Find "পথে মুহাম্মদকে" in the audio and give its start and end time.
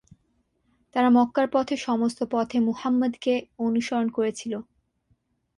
2.31-3.33